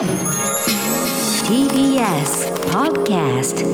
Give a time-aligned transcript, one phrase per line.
[0.00, 0.08] TBS
[2.72, 3.66] Podcast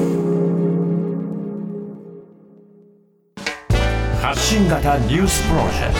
[4.21, 5.95] 発信型ニュースプロジェク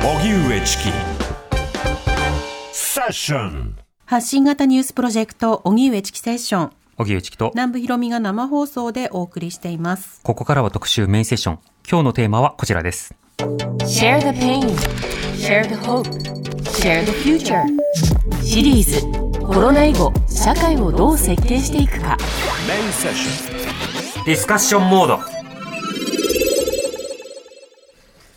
[0.00, 0.08] ト。
[0.08, 0.84] 荻上チキ。
[2.70, 3.76] セッション。
[4.04, 6.70] 発信型ニュースプロジェクト荻上チキセッション。
[6.96, 7.50] 荻上チキと。
[7.54, 10.20] 南部ひろみが生放送でお送りしています。
[10.22, 11.58] ここからは特集メインセッション。
[11.90, 13.12] 今日のテーマはこちらです。
[13.38, 14.60] Share the pain.
[15.34, 16.08] Share the hope.
[16.70, 17.64] Share the future
[18.48, 19.00] シリーズ。
[19.44, 22.16] コロナ以後社会をどう設計していくか。
[22.68, 24.24] メインセッション。
[24.24, 25.18] ディスカッションモード。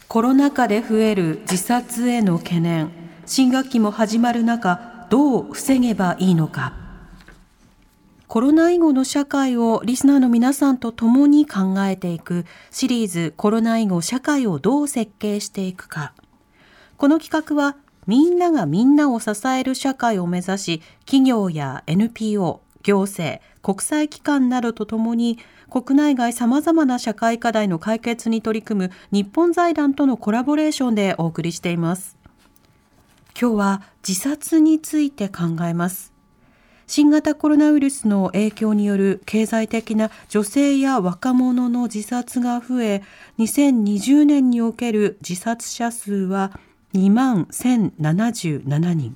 [0.07, 2.89] コロナ禍で増える自殺への懸念。
[3.27, 6.73] 新学期も始まる中どう防げばいいのか。
[8.27, 12.45] コロナ以後の社会をリスナーの皆さんと共に考えていく。
[12.71, 16.13] シリーズコロナ以後社会をどう設計していくか。
[16.97, 17.75] この企画は
[18.09, 25.37] みんながみんなを支える社会を目指し企業や NPO 行政国際機関などとともに
[25.69, 32.17] 国内外さまざまな社会課題の解決に取り組む日本財団とのコラボレーションでお送りしています。
[33.39, 36.11] 今日は自殺について考えます。
[36.87, 43.03] 新型コロナウイルスの影響による経済的な女性や若者の自殺が増え
[43.37, 46.59] 2020年における自殺者数は
[46.93, 49.15] 2万1077人。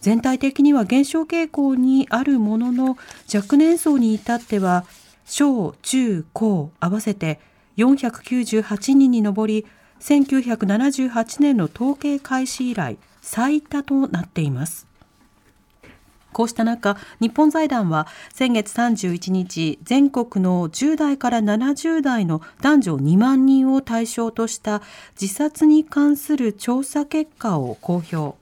[0.00, 2.98] 全体的には減少傾向にあるものの
[3.34, 4.84] 若年層に至っては
[5.24, 7.40] 小中高合わせて
[7.78, 9.66] 498人に上り
[10.00, 14.86] 1978年の統計開始以来最多となっています。
[16.34, 24.82] こうした中、日本財団は先月31日、全国の10代から70代の男女2万人を対象とした
[25.18, 28.36] 自殺に関する調査結果を公表。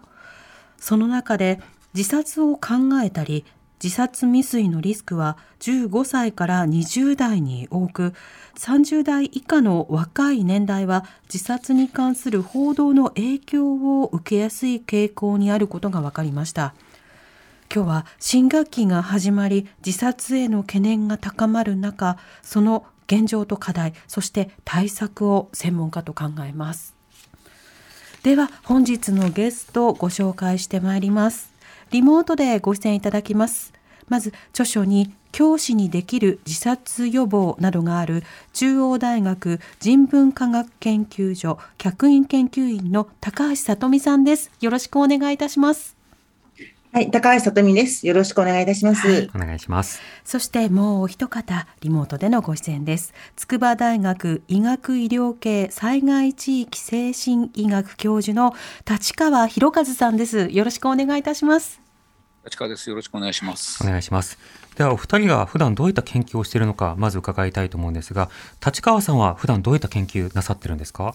[0.78, 1.60] その中で
[1.94, 3.44] 自殺を考えたり、
[3.82, 8.14] 自殺未遂のリスクは15歳から20代に多く、
[8.56, 16.74] 30代以下の若い年代は自殺に関する報道の影響を受けやすい傾向にあることが分かりました。
[17.74, 26.94] 今日は新学期が始まり自殺への懸念が高まる中その現状と課題そして対策を専門家と考えます。
[28.24, 31.50] では本日のゲストをご紹介してまいります。
[31.92, 33.72] リモートでご出演いただきます。
[34.06, 38.22] まず著書に教師にできる自殺予防などがある
[38.52, 44.50] 中央大学人文科学研究所客員研究員の高橋さとみさんです。
[44.60, 46.01] よろしくお願いいたします。
[46.92, 48.06] はい、高橋さとみです。
[48.06, 49.08] よろしくお願いいたします。
[49.08, 53.14] はいお願いしますそしてもうお一方、リモートでのご出演です。
[53.34, 58.54] 筑波大学医学医療系災害地域精神医学教授の
[58.86, 60.48] 立川博和さんです。
[60.50, 61.80] よろしくお願いいたします。
[62.44, 62.90] 立川です。
[62.90, 63.82] よろしくお願いします。
[63.82, 64.38] お願いします
[64.76, 68.28] ではお二人が普段どういった研究をしているのかまず伺いたいと思うんですが
[68.64, 71.14] 立川さんは普段どういった研究なさってるんですか？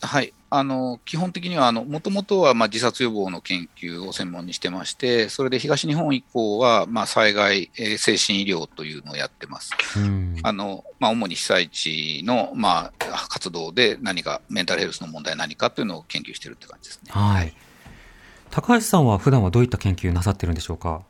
[0.00, 0.32] はい。
[0.52, 9.70] あの、基本的には、あの、もともとは、まあ、自殺予防の研究を専門にしてまして、それで東日本以降は、まあ、災害、えー精神医療というのをやってます。
[9.96, 17.12] うんあの、まあ、主に被災地の、まあ、活動で何か、メンタルヘルスの問題は何かというのを研究してるって感じですね。
[17.12, 17.54] はい
[18.50, 21.02] 高橋さんは普段はどういった研究なさってるんでしょうか？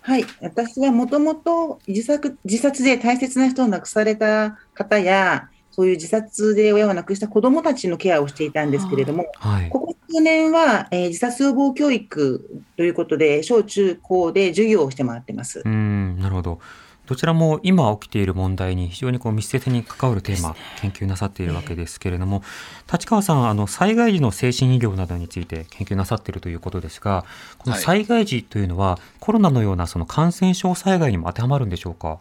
[0.00, 9.68] はい、私はもともと自殺自殺で大切な人を亡くされた方や、そういう自殺で親を亡くした子どもたちのケアをしていたんですけれども、はい。
[9.68, 15.60] ここ数年は、えー自殺予防教育ということで、小中高で授業をしてもらってます。
[15.62, 16.60] うんなるほど。
[17.04, 22.42] どちらも今起きている問題に非常にこう密接に関わるテーマ、研究なさっているわけですけれども、
[22.90, 27.24] 立川さんあの災害時の精神医療などについて研究なさっているということですが
[27.58, 27.82] このはい。
[27.82, 32.18] 災害時というのは、コロナのようなその感染症災害にも当てはまるんでしょうか？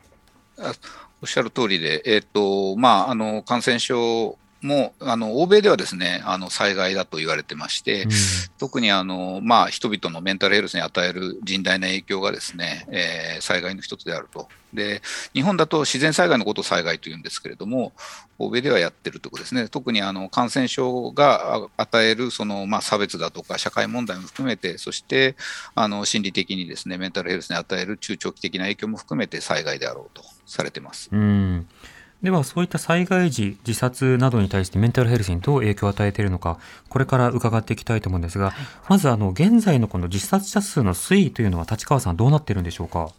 [1.25, 8.09] おっしゃる通りで、えっ、と、まあ、あの、感染症も、あの、欧米ではですね、あの、災害だと言われてまして、うん
[8.57, 14.47] 特にあの、まあ、人々のメンタルヘルスに与える甚大な影響がですね、えー災害の一つであると。
[14.73, 15.01] で、
[15.33, 17.91] 日本だと自然災害のことを災害というんですけれども、
[18.39, 19.67] 欧米ではやってるということですね。
[19.67, 25.35] 特にあの感染症があ与えるその、まあ、差別だとか社会問題も含めて、そして
[25.75, 31.09] あの心理的にですね、メンタルヘルスに与える中長期的な影響も含めて災害であろうとされてます。
[31.11, 31.67] うん。
[32.23, 36.57] ではそういった災害時自殺などに対してメンタルヘルスにどう影響を与えているのか
[36.89, 38.53] これから伺っていきたいと思うんですが、
[38.89, 43.09] まずあの現在のこの自殺者数の推移というのは立川さんどうなっているんでしょうか？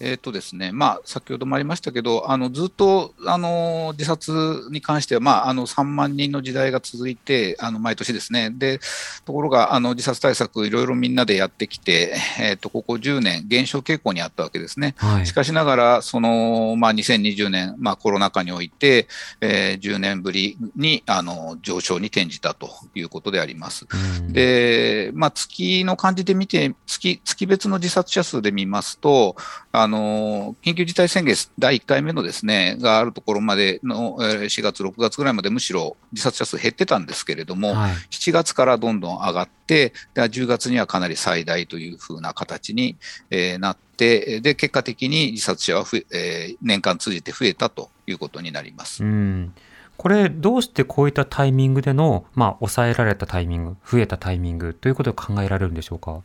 [0.00, 4.32] えーとですねまあ、先ほどもありましたけど、あのずっとあの自殺
[4.70, 8.80] に関しては、まあ、あの3万人の時代が続いて、あの毎年ですね、で
[9.24, 14.94] ところがあの自殺対策、いろいろみんなでやってきて、えー、とここ10年、減少傾向にあったわけですね。
[14.96, 19.06] はいしかしながら、そのまあ、2020年、まあ、コロナ禍において、
[19.40, 23.86] えー10年ぶりにあの上昇に転じたということであります。
[23.92, 29.36] うんで、まあ、月の感じで見て、月月別の自殺者数で見ますと、
[29.72, 42.96] あの緊急事態宣言第1回目のですねがあるところまでのえー4月、6月ぐらいまでむしろ自殺者数減ってたんですけれども、はい7月からどんどん上がって、で10月にはかなり最大というふうな形に、
[43.30, 49.02] えーなって、で結果的に自殺者はえー年間通じて増えたということになります。
[49.04, 49.54] うん
[49.96, 56.22] これ、どうしてこういったタイミングでの、まあ、抑えられたタイミング、増えたタイミングということが考えられるんでしょうか？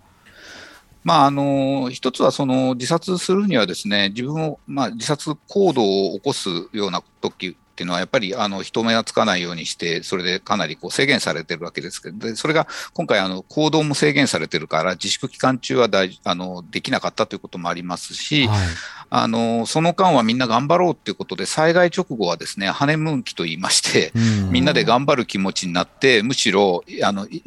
[1.05, 18.67] まあ、あの一つはその自殺するにはですね自分を、まあ、自殺行動を起こすような時っていうのはやっぱりあの人目がつかないようにしてそれでかなりこう制限されてるわけですけどでそれが今回あの行動も制限されてるから自粛期間中は大あのできなかったということもありますし、はい。
[19.11, 27.43] あのその間はみんな頑張ろうということで災害直後はですねハネムーン期と言いまして、うんみんなで頑張る気持ちになって、むしろあの、い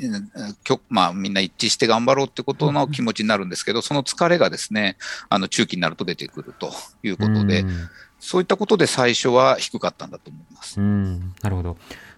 [0.62, 4.96] きょまあ、みんな一致して頑張ろうってことの気持ちになるんですけど、その疲れがですね、
[5.28, 6.70] あの中期になると出てくると
[7.02, 7.88] いうことで、うん
[8.20, 10.80] そういったことで最初は低かったんだと思います。
[10.80, 11.76] うん、なるほど。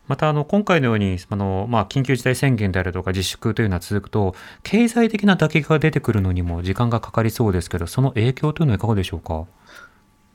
[0.09, 9.47] また、あの、今回のように、あの、まあ、緊急事態宣言であるとか自粛というのは続くと、経済的な打撃が出てくるのにも時間がかかりそうですけど、その影響というのはいかがでしょうか？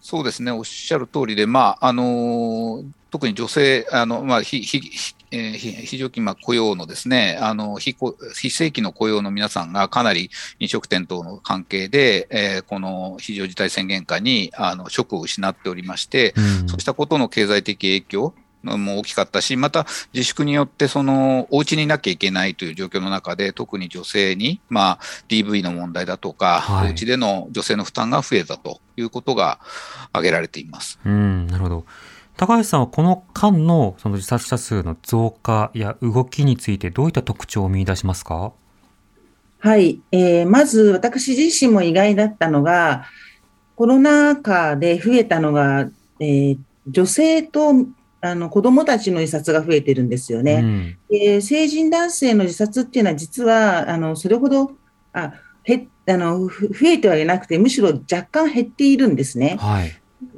[0.01, 10.29] そうですね、おっしゃる通りで、まああの特に女性、あのまあ、非非非えー非非常勤まあ雇用のですね、あの非こ非正規の雇用の皆さんがかなり
[10.59, 18.33] 飲食店等の関係で、えーこの非常事態宣言下にあの職を失っておりまして、うんそうしたことの経済的影響
[18.63, 24.99] も大きかったし、また自粛によって、そのお家にいなきゃいけないという状況の中で、特に女性に、まあ、
[25.29, 29.59] DV の問題だとか、はいお家での女性の負担が増えたということが
[30.11, 30.99] 挙げられています。
[31.05, 31.85] うん、なるほど。
[32.37, 38.51] 高橋さんはこの間のその自殺者数の増加や動きについてどういった特徴を見出しますか？
[39.59, 43.05] はい、えーまず私自身も意外だったのが、
[43.75, 45.89] コロナ禍で増えたのが、
[46.19, 47.73] えー女性と
[48.21, 50.53] あの子どもたちの自殺が増えてるんですよね。
[50.55, 54.71] うんで成人男性の自殺っていうのは、実はあのそれほど
[55.13, 55.33] あ
[55.63, 59.57] へあのふ増えてはいなくて、むしろ若干減っているんですね。
[59.59, 59.91] はい。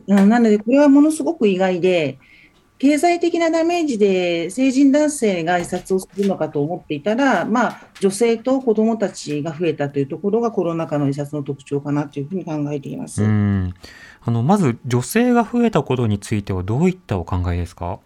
[0.08, 2.18] うんなので、これはものすごく意外で、
[2.80, 13.24] 経済的なダメージで成人男性が自殺をするのかと思っていたら、まあ、女性と子どもたちが増えたというところがコロナ禍の自殺の特徴かなというふうに考えています。
[13.24, 13.74] うん。
[14.24, 18.00] あの、まず女性が増えたことについてはどういったお考えですか？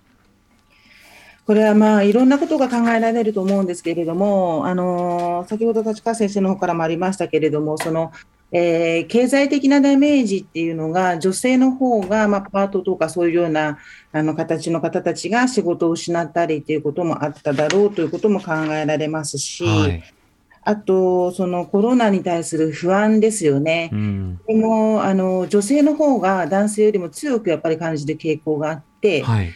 [1.46, 8.14] これはまあいろんなことが考えられると思うんですけれども、あの先ほど立川先生の方からもありましたけれども、その
[8.52, 13.78] えー経済的なダメージっていうのが、女性の方がまあパートとかそういうような
[14.12, 20.04] あの形の方たちが仕事を失ったりということもあっただろうということも考えられますし、はい。
[20.64, 23.90] あと、そのコロナに対する不安ですよね。
[23.92, 24.40] うん。
[24.48, 29.52] でもあの女性の方が男性よりも強くやっぱり感じる傾向があって、はい。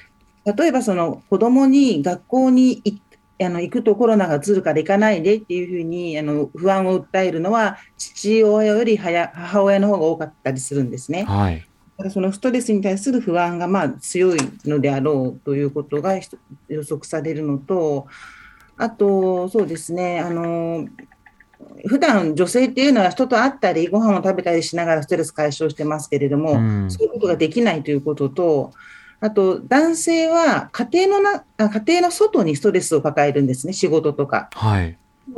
[0.46, 2.96] 例えばその子供に学校に行
[3.42, 11.24] あの行くとコロナがうつるから行かないでっていうふうにあの不安を訴えるのは父親より早母親の方が多かったりするんですね。
[11.26, 11.68] はい。
[11.98, 16.16] だからそのストレスに対する不安がまあ強いのであろうということが
[16.68, 18.08] 予測されるのと、
[18.78, 20.86] あと、そうですね、あの
[21.88, 28.72] 普段女性っていうのは人と会ったり、ご飯を食べたりしながらストレス解消してますけれども、うんそういうことができないということと、
[29.20, 34.50] あと男性は家庭のなあ家庭の外にストレスを抱えるんですね、仕事とか。
[34.54, 34.98] はい。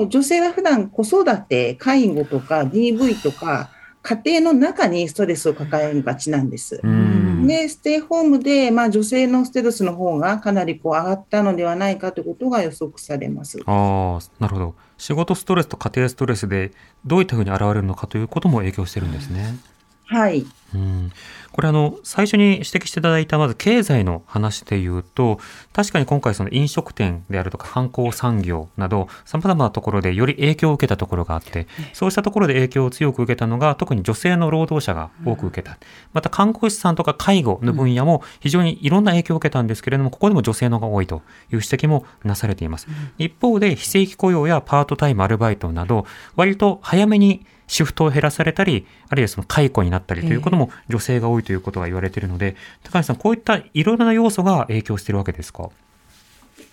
[0.10, 3.70] 女性は普段子育て、介護とか DV とか、
[4.02, 6.80] 家庭の中にストレスを抱えがちなんです。
[6.82, 7.46] うん。
[7.48, 13.60] で、ステイホームで、まあ、女性のステルスの方がかなりこう上がったのではないかということが予測されます。
[13.66, 14.76] ああ、なるほど。
[14.98, 16.72] 仕事ストレスと家庭ストレスで
[17.06, 19.58] どういったふうに現れるのかということも影響してるんですね。
[20.06, 20.46] はい。
[20.74, 21.12] うん、
[21.52, 25.40] これあの最初に指摘していただいたまず経済の話でいうと
[25.74, 35.78] 確かに今回その飲食店であるとか観光産業などさまざまなところでより影響を受けたところがあってそうしたところで影響を強く受けたのが特に女性の労働者が多く受けた。
[36.14, 41.22] また看護師さんとか介護の分野も非常にいろんな影響を受けたんですけれどもここでも女性の方が多いという
[41.56, 42.88] 指摘もなされています。
[43.18, 55.70] 一方で非正規雇用やパートタイムアルバイトなど割と早めにシフトを減らされたり、あるいはその解雇になったりということも女性が多いということが言われているので、高橋さん、こういったいろいろな要素が影響しているわけですか？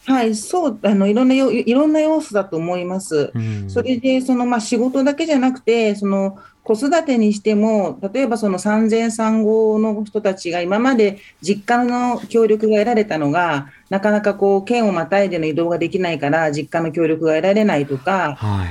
[0.07, 3.33] はい、そう、あのいろんなよいろんな要素だと思います。
[3.35, 18.69] うんそれで、そのまあ仕事だけじゃなくて、その子育てにしても、例えばその産前産後の人たちが今まで実家の協力が得られたのが、なかなかこう県をまたいでの移動ができないから、実家の協力が得られないとか、はい。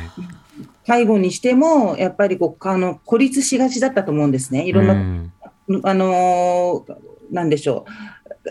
[0.86, 4.66] 介護にしても、やっぱりこうあの孤立しがちだったと思うんですね。
[4.66, 5.32] いろんなうん
[5.84, 6.96] あのー
[7.32, 8.50] なんでしょう、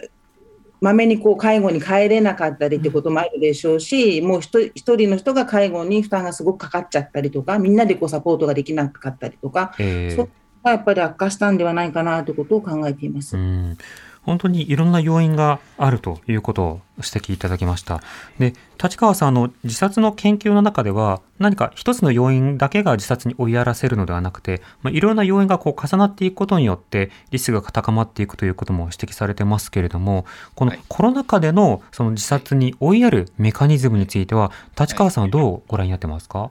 [0.81, 10.31] まめにこう介護に帰れなかったりってこともあるでしょうし、もう一人の人が介護に負担がすごくかかっちゃったりとか、みんなでこうサポートができなかったりとか、えーそこ
[10.65, 13.37] がやっぱり悪化したんではないかなということを考えています。
[13.37, 13.77] うん
[14.23, 18.01] 本当にいろんな要因があるということを指摘いただきました。
[18.39, 30.25] で、立川さん、あの、自殺の研究の中では、何か一つの要因だけが自殺に追いやらせるのではなくて、まあ、いろんな要因がこう重なっていくことによって、リスクが高まっていくということも指摘されてますけれども、
[30.55, 30.81] このはい。
[30.89, 36.51] コロナ禍でのその自殺に追いやるメカニズムについては、立川さんはどうご覧になってますか、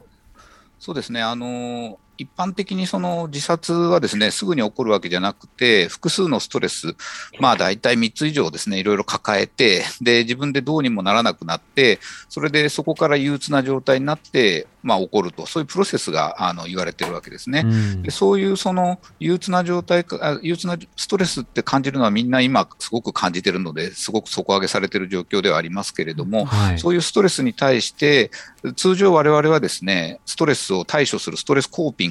[0.79, 6.95] そうですね、あの一般的にその自殺はですねすぐに起こるわけじゃなくて、複数のストレス、
[7.39, 11.99] まあ大体3つ以上ですね、いろいろ抱えて、で自分でどうにもならなくなって、
[12.29, 17.63] それでそこから憂鬱な状態になって、まあ、起こると、そういうプロセスがあの言われてるわけですね。
[17.65, 26.79] うんでそういうその憂鬱な状態か、あ憂鬱なストレスって感じるのはみんな今すごく感じてるので、すごく底上げされてる状況ではありますけれども、はい。
[26.79, 28.31] そういうストレスに対して、
[28.75, 32.10] 通常我々はですね、ストレスを対処するストレスコーピン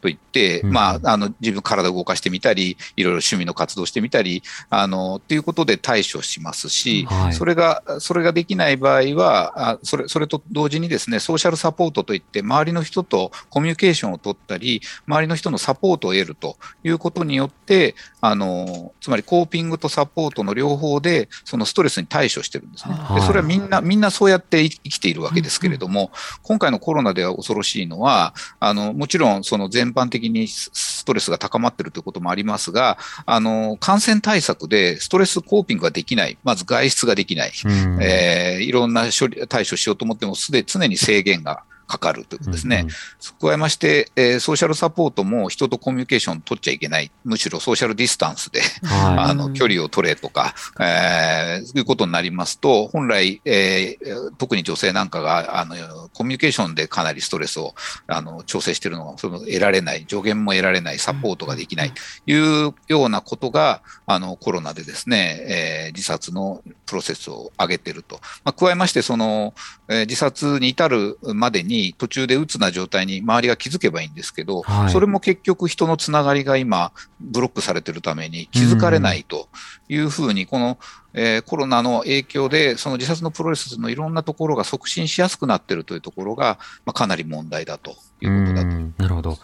[0.00, 7.32] といって、うんまあ、あの、自分体を動かしてみたり、いろいろ趣味の活動してみたり、あの、っていうことで対処しますし、はい。
[7.32, 22.94] それが、それができない場合は、あそれ、それと同時にですね、ソーシャルサポートといって、周りの人とコミュニケーションを取ったり、周りの人のサポートを得るということによって、あの、つまりコーピングとサポートの両方で、そのストレスに対処してるんですね。
[22.94, 23.20] はい。
[23.20, 26.10] でそれはみんな、みんなそうやって生きているわけですけれども、
[26.42, 36.36] 今回のコロナでは恐ろしいのは、あの、もちろんその全般的にスストレスが高まっているということもありますが、あの、感染対策でストレスコーピングができない。
[36.42, 37.52] まず外出ができない。
[37.64, 42.80] うんえーいろんな処理対処しようと思っても、すで常に制限がかかるということですね。
[42.80, 42.92] うんうん
[43.40, 47.10] 加えまして、えーソーシャルサポートも人とコミュニケーション取っちゃいけない。
[47.24, 55.76] むしろソーシャルディスタンスで、はあの、距離を取れとか、えーいうことになりますと、本来、えー特に女性なんかが、あの、
[56.12, 57.74] コミュニケーションでかなりストレスを、
[58.06, 62.00] あの、調整しているのが、その、得られない、助言も得られない、サポートができない、と
[62.30, 68.20] いうようなことが、あの、コロナでですね、えー自殺のプロセスを上げていると。
[68.44, 69.54] まあ、加えまして、その、
[69.88, 79.48] えー自殺に至るまでに途中で鬱な状態に周りが気づけばいいんですけど、はいそれも結局人のつながりが今ブロックされてるために気づかれないと
[79.88, 80.78] いうふうに、この、
[81.12, 88.68] えーコロナの影響でその自殺のプロセスのいろんなところが促進しやすくなっているというところが、まあ、かなり問題だということだと。
[88.68, 89.38] うんなるほど。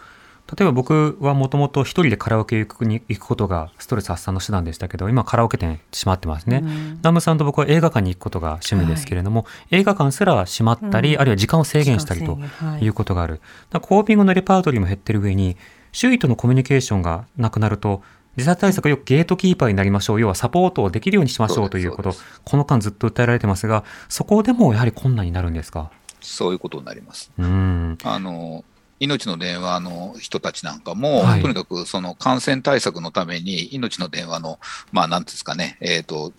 [0.57, 6.61] 例えば僕はもともと一人でカラオケ行くに行くことがストレス発散の手段でしたけど、今カラオケ店閉まってますね。
[6.61, 13.35] 南部さんと僕は映画館に行くことが趣味ですけれども、映画館すら閉まったり、うんあるいは時間を制限したりとはいいうことがある。
[13.35, 15.57] だからコーピングのレパートリーも減ってる上に、
[15.91, 18.01] 周囲とのコミュニケーションがなくなると、
[18.35, 20.19] 自殺対策よくゲートキーパーになりましょう。
[20.19, 25.91] 要はサポートをできるようにしましょうということこの間ずっと訴えられてますが、そこでもやはり困難になるんですか？
[26.19, 27.31] そういうことになります。
[27.37, 27.97] うん。
[28.03, 28.63] あの
[29.03, 31.41] 命の電話の人たちなんかも、はい。
[31.41, 34.59] とにかくその感染対策のために、命の電話の、
[34.93, 36.31] まあ、なんていうんですかね、えっ、と、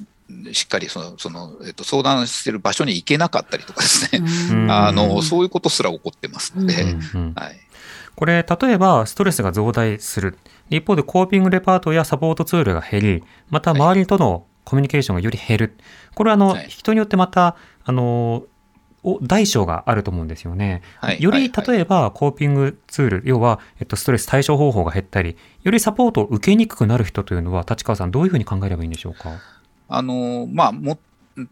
[0.53, 4.71] しっかりその、その、えっ、と、相談してる場所に行けなかったりとかですね、うん。
[4.71, 6.75] あの、そういうことすら起こってますので、
[7.35, 7.61] はい。
[8.17, 10.39] これ、例えば、ストレスが増大する。
[10.71, 15.77] 一方で、コーピングレパートやサポートツールが減り、また、周りとのコミュニケーションがより減る。
[16.15, 16.67] これは、あの、はい。
[16.69, 18.47] 人によってまた、あの、お
[19.23, 20.83] 大小があると思うんですよね。
[21.01, 21.23] はい。
[21.23, 29.39] より、例えば、コーピングツール、要は、えっと、ストレス対処方法が減ったり、よりサポートを受けにくくなる人というのは、立川さん、どういうふうに考えればいいんでしょうか？
[29.89, 30.73] あの、まあ、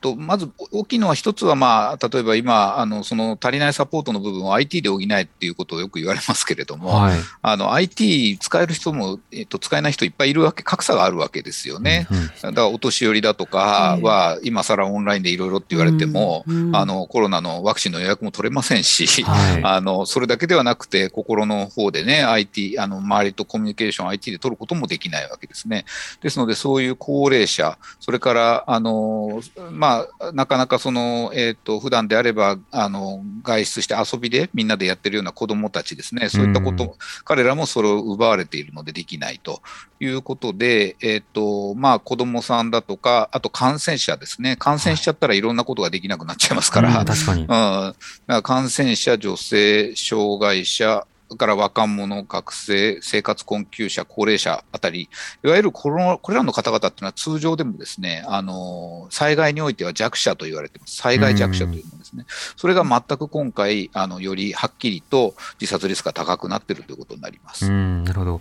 [0.00, 7.18] とまず大きいのは一つは、まあ、例えば今、あのその足りないサポートの部分を IT で補えっていうことをよく言われますけれども、はい。
[7.42, 12.06] あの IT 使える人も、えっと、使えない人いっぱいいるわけ、格差があるわけですよね。
[12.10, 25.84] うんだからお年寄りだとかは、今更オンラインでいろいろって言われても、うんうんあのコロナのワクチンの予約も取れませんし、はいあのそれだけではなくて、心の方でね、IT、あの周りとコミュニケーション、IT で取ることもできないわけですね。
[26.20, 29.40] ですので、そういう高齢者、それからあの
[29.72, 36.90] まあ、なかなかその、えっ、と、普段であれば、あの、外出して遊びでみんなでやってるような子供たちですね、そういったこと、うん。
[37.24, 39.62] 彼らもそれを奪われているのでできないと
[40.00, 47.42] いうことで、えっ、と、まあ、子供さんだとか、あと感染者ですね、感染しちゃったらいろんなことができなくなっちゃいますから、うん確かに。
[47.42, 47.48] うん、。
[47.48, 47.94] だか
[48.26, 55.08] ら感染者、女性、障害者、から若者、学生、生活困窮者、高齢者あたり、
[55.44, 60.96] いわゆるこのこれらの方々っていうのは通常でもですね、あの災害においては弱者と言われています。
[60.96, 62.26] 災害弱者というものですね。
[62.56, 67.70] それが全く今回、あのよりはっきりと自殺リスクが高くなっているということになります。
[67.70, 68.40] なるほど。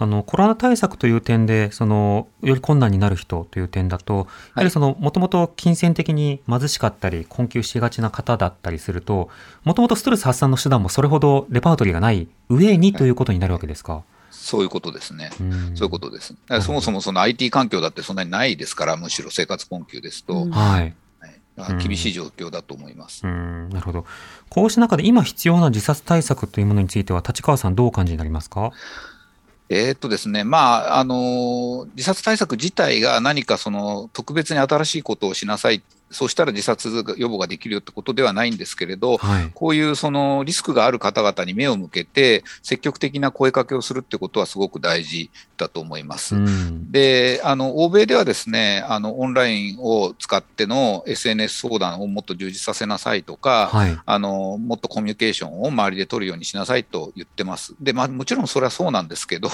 [0.00, 4.24] あのコロナ対策という点でそのより困難になる人という点だと、や
[4.54, 9.28] はりそのもともと金銭的に貧しかったり困窮しがちな方だったりすると
[9.64, 14.04] もともとストレス発散の手段もそれほどレパートリーがない上にということになるわけですか？
[14.30, 15.30] そういうことですね。
[15.40, 16.34] うんそういうことです。
[16.62, 20.94] そもそもその IT 環境だってそんなにないですから、むしろ生活困窮ですと、うんはい。
[21.82, 23.26] 厳しい状況だと思います。
[23.26, 24.06] うん、なるほど。
[24.48, 28.70] こうした中で今必要な自殺対策というものについては立川さんどうお感じになりますか？
[29.70, 39.50] えーっとですね、まあ、あの自殺対策自体が何かその特別に新しいことをしなさい、そうしたら自殺予防ができるよってことではないんですけれど、はい。
[39.54, 46.36] こういうそのリスクがある方々に目を向けて、積極的な声かけをするってことはすごく大事だと思います。
[46.36, 46.90] うん。
[46.90, 53.98] で、あの、欧米ではですね、あの、オンラインを使っての SNS 相談をもっと充実させなさいとか、はい。
[54.04, 57.74] あの、もっとコミュニケーションを周りで取るようにしなさいと言ってます。
[57.80, 59.48] で、まあ、もちろんそれはそうなんですけど、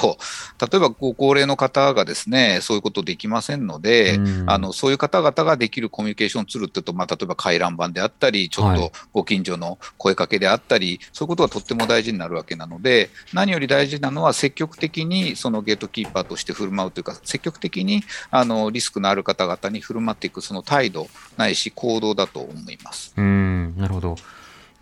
[0.60, 23.14] 例えばご高齢の方がですね、そういうことできませんので、うんあの、そういう方々ができるコミュニケーションツールっていうと、まあ、例えば回覧板であったり、ちょっはいとご近所の声かけであったり、そういうことがとっても大事になるわけなので、何より大事なのは積極的にそのゲートキーパーとして振る舞うというか、積極的にあのリスクのある方々に振る舞っていくその態度ないし行動だと思います。
[23.16, 24.16] うん、なるほど。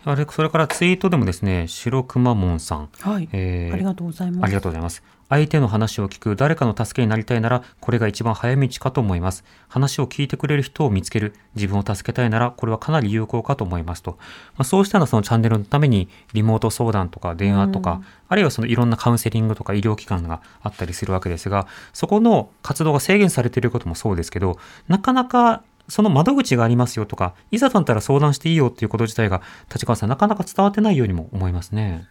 [0.05, 2.89] あれ、それからツイートでもですね、白くまモンさん。
[3.01, 4.45] はい、えーありがとうございます。
[4.45, 5.03] ありがとうございます。
[5.29, 9.45] 相手の話を聞く、誰かの助けになりたいなら、これが一番早道かと思います。
[9.67, 14.19] 話を聞いてくれる人を見つける、自分を助けたいなら、これはかなり有効かと思いますと。
[14.59, 24.57] まあ、そうしたのそのチャンネルのために、リモート相談とか電話とか、うんあるいはそのいろんなカウンセリングとか医療機関があったりするわけですが、そこの活動が制限されていることもそうですけど、
[24.89, 29.43] なかなかその窓口がありますよとか、いざとなったら相談していいよっていうこと自体が、
[29.73, 32.07] 立川さん、なかなか伝わってないようにも思いますね。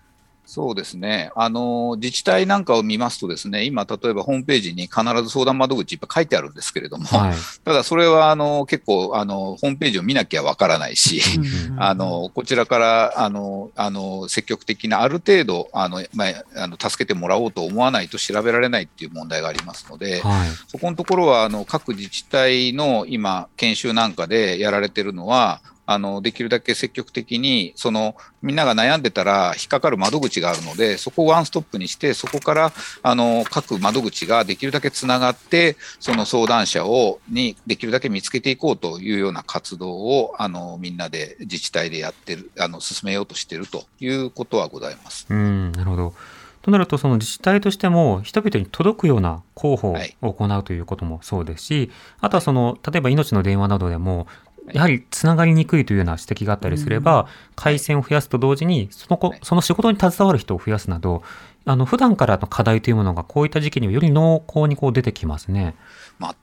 [0.51, 1.31] そうですね。
[1.33, 7.35] あの、自治体なんかを見ますとですね、今、例えばホームページに必ず相談窓口いっぱい書いてあるんですけれども、はい。
[7.63, 20.49] ただそれは、あの、結構、あの、ホームページを見なきゃわからないし、うんあの、こちらから、あの、あの、積極的な、ある程度、あの、まあ、あの、助けてもらおうと思わないと調べられないっていう問題がありますので、はい。
[20.67, 25.61] そこのところは、あの、各自治体の今、研修なんかでやられてるのは、
[25.93, 32.73] あの、できるだけ積極的に、その、みんなが悩んでたら引っかかる窓口があるので、そこをワンストップにして、そこから、
[33.03, 45.27] あの、各窓口ができるだけつながって、その相談者を、にできるだけ見つけていこうというような活動を、あの、みんなで自治体でやってる、あの、進めようとしているということはございます。
[45.29, 46.13] うん、なるほど。
[46.61, 54.27] となると、その自治体としても、人々に届くような広報はいを行うということもそうですし、あとはその、例えば命の電話などでも、
[54.73, 59.39] やはりつながりにくいというような指摘があったりすれば、回線を増やすと同時に、そのこはい。
[59.43, 61.23] その仕事に携わる人を増やすなど、
[61.65, 65.75] あの普段からの課題というものが、こういった時期により濃厚にこう出てきますね。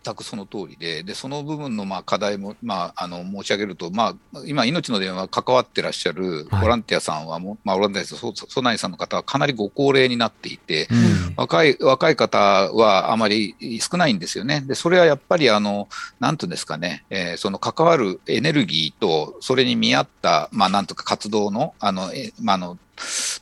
[0.05, 14.61] 全くその通りで、でその部分のまあ課題も、まあ、あの申し上げると、まあ、今、命の電話関わってらっしゃるはいボランティアさんはも、まあ、ボランティアさん、そそなさんの方はかなりご高齢になっていて、うん若い若い方はあまり少ないんですよね。
[14.67, 22.79] で、それはやっぱり、あの、なんていうんですかね、えーその関わるエネルギーと、それに見合った、まあ、なんとか活動の、あの、えまあ、あの、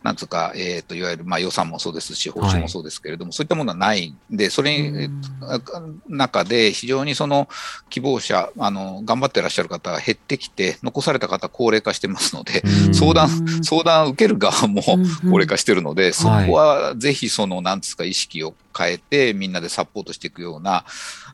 [0.02, 5.08] なんつうか、えっ、と、いわゆる、まあ、予算もそうですし、報酬もそうですけれども、そういったものはないんで、それに、
[6.08, 7.48] 中で非常にその
[7.90, 12.94] 希望者、あの、頑張ってらっしゃる方が減ってきて、残された方高齢化してますので、うん。
[12.94, 14.96] 相談うん相談を受ける側も高
[15.28, 20.84] 齢化してるので、そこはぜひその、なんですか、意識を変えて、みんなでサポートしていくような、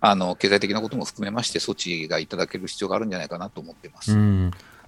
[0.01, 4.13] あの、経済的なことも含めまして、措置がいただける必要があるんじゃないかなと思っています。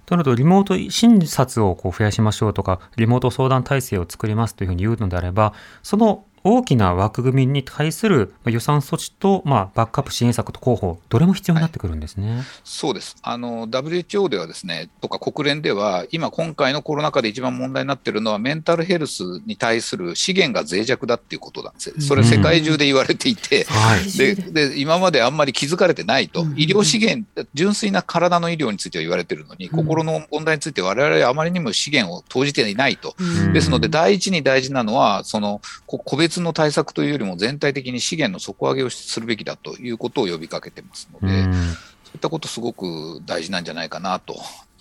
[0.05, 12.43] となると、リモート診察をこう増やしましょうとか、リモート相談体制を作りますというふうに言うのであれば、その大きな枠組みに対するまあ予算措置と、まあ、バックアップ支援策と広報、どれも必要になってくるんですね。
[12.63, 13.17] そうです。
[13.23, 24.11] あの WHO ではですね、とか国連では、今、今回のコロナ禍で一番問題になっているのは、メンタルヘルスに対する資源が脆弱だっていうことなんですよ、それ、世界中で言われていて、はい。
[24.15, 33.15] でで今まであんまり気づかれてないと、医療資源、純粋な体の医療については言われてるのに、心の問題について、われわれはあまりにも資源を投じていないと。
[33.17, 33.53] うん。
[33.53, 44.35] ですので、第一に大事なのは、そのこ個別の対策というよりも、全体的に資源の底上げをするべきだということを呼びかけてますので、うんそういったこと、すごく大事なんじゃないかなと。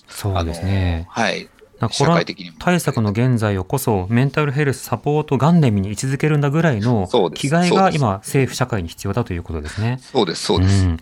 [0.09, 1.07] そうですね。
[1.11, 1.49] はい。
[1.91, 9.99] 社会的にも対策の現在をこそメンタルヘルスサポート元年に位置づけるんだぐらいのそうです気概が今政府社会に必要だということですね。
[10.01, 10.87] そうです、そうです。
[10.87, 10.99] ん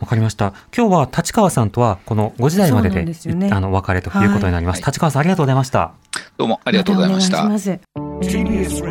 [0.00, 0.52] わかりました。
[0.76, 3.04] 今日は立川さんとはこの5時台までで
[3.34, 4.82] ねあのお別れということになります。
[4.82, 5.92] はい立川さんありがとうございました。
[6.36, 8.13] どうもありがとうございました。
[8.26, 8.82] TBS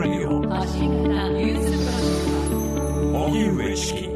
[3.13, 4.10] 荻上チキ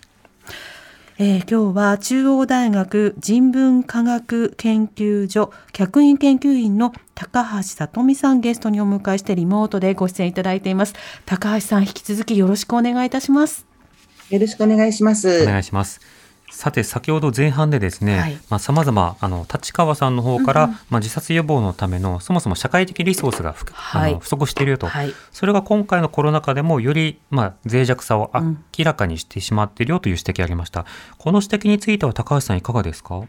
[1.24, 10.96] えー今日は中央大学人文科学研究所客員研究員の高橋さ美さんゲストにお迎えしてリモートでご出演いただいています。
[11.28, 13.68] 高橋さん引き続きよろしくお願いいたします。
[14.32, 15.44] よろしくお願いします。
[15.44, 16.02] お願いします。
[16.62, 18.38] さて先ほど前半でですね、はい。
[18.52, 25.12] まあ様々あの立川さんの方から、まあ自殺予防のためのそもそも社会的リソースが不,、はいあの不足しているよと、はい。
[25.32, 28.63] それが今回のコロナ禍でもよりまあ脆弱さをうん。
[28.78, 30.86] 明らかにしてしまっているよという指摘がありました。
[31.17, 33.24] この指摘については高橋さんいかがですか？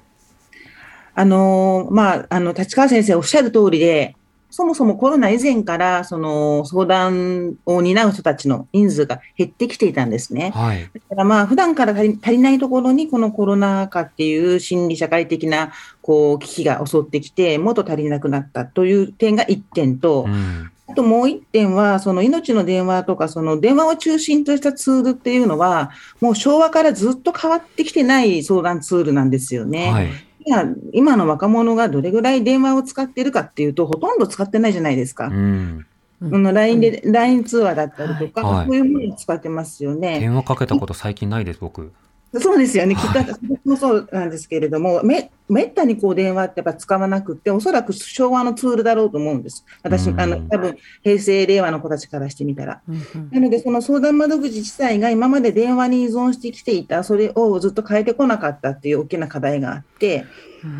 [1.14, 4.14] あのーまあ、あの、立川先生おっしゃる通りで、
[4.52, 10.52] そもそもコロナ以前から、その相談を担う人たちの人数が減ってきていたんですね。
[10.54, 10.90] はい。
[10.92, 20.70] だからまあ、普段から足り足りないところに、このコロナ禍っていう心理社会的な、こう、危機が襲ってきて、もっと足りなくなったという点が1点と、うん。
[20.86, 29.90] あともう一点は、その命の電話とか、その電話を中心としたツールっていうのは、もう昭和からずっと変わってきてない相談ツールなんですよね。
[29.90, 30.10] はい。
[30.44, 35.26] 今今の若者がどれぐらい電話を使っているかっていうと、ほとんど使ってないじゃないですか。
[35.28, 35.86] うん。
[36.20, 40.20] LINE で、LINE 通話だったりとか、はいそういうものを使ってますよね。
[40.20, 41.92] 電話かけたこと最近ないです僕。
[42.40, 49.66] そうですよね、きっともそうなんですけれども、めめったにこう電話ってやっぱ使わなくって、おそらく昭和のツールだろうと思うんです。
[49.82, 52.80] 私、うんあの多分平成、令和の子たちからしてみたら。
[52.88, 60.24] うんうんなので、その相談窓口自体が今まで電話に依存してきていた、それをずっと変えてこなかったっていう大きな課題があって、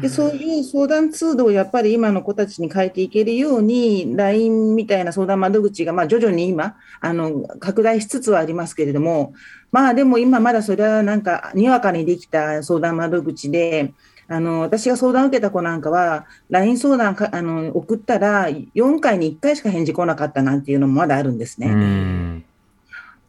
[0.00, 9.34] でそういう相談ツールをやっぱり今の子たちに変えていけるように、LINE みたいな相談窓口がまあ徐々に今あの、拡大しつつはありますけれども、
[9.72, 13.92] まあでも今まだそれはなんか、にわかにできた相談窓口で、
[14.28, 21.68] あの私が相談を受けた子なんかは、LINE 相談かあの送ったら、4回に1回しか返事来なかったなんていうのもまだあるんですうね。
[21.70, 22.44] ん。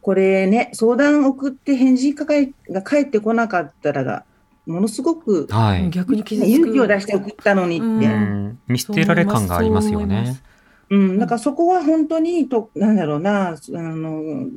[0.01, 4.23] これね、相談送って返事が返が返ってこなかったらが、
[4.65, 5.89] ものすごくはい。
[5.89, 8.57] 逆に勇気を出して送ったのにって。
[8.67, 10.05] 見捨てられ感がありますよね。
[10.05, 10.43] そう思います。
[10.89, 14.47] うん、だからそこは本当にと、なんだろうな、あの、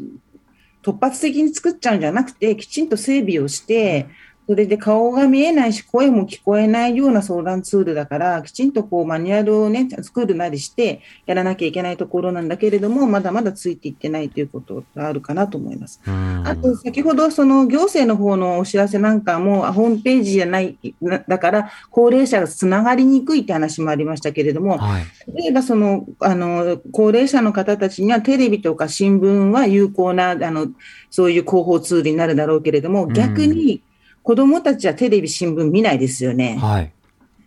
[0.82, 4.06] 突発的に作っちゃうんじゃなくて、きちんと整備をして、
[4.48, 16.00] それで顔が見えないし、声も聞こえないような相談ツールだから、きちんとこうマニュアルをね、作るなりしてやらなきゃいけないところなんだけれども、まだまだついていってないということがあるかなと思います。
[16.06, 25.04] うんあと、先ほど、その行政の方のお知らせなんかも、あホームページじゃない、なだから、高齢者がつながりにくいって話もありましたけれども、はい。
[25.34, 30.68] 例えばその、あの、高齢者の方たちにはテレビとか新聞は有効な、あの、
[31.10, 33.82] そういう広報ツールになるだろうけれども、うん逆に
[34.26, 36.58] 子供たちはテレビ、新聞見ないですよね。
[36.60, 36.92] はい。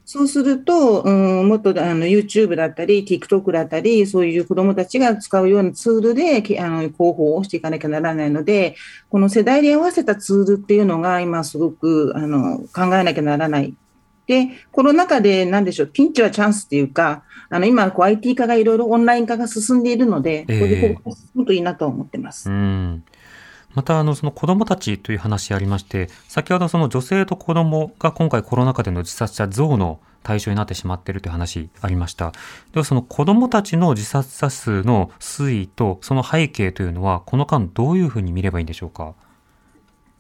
[0.06, 8.78] そうすると、うん、もっとあの YouTube だったり、TikTok だったり、そういう子どもたちが使うようなツールできあの広報をしていかなきゃならないので、
[9.10, 13.76] この世代に合わせたツールっていうのが今すごくあの考えなきゃならない。
[14.26, 22.50] で、コロナ禍で何でしょう、ピンチはチャンスっていうか、あの今こう IT 化がいろいろオンライン化が進んでいるので、こええこでこう進むといいなと思ってます。
[22.50, 23.04] うん。
[23.76, 32.34] また、あの、その子供たちという話ありまして、先ほどその女性と子供が今回コロナ禍での自殺者増の対象になってしまっているという話ありました。
[32.74, 39.14] では、その子供たちの自殺者数の推移とその背景というのは、この間どういうふうに見ればいいんでしょうか？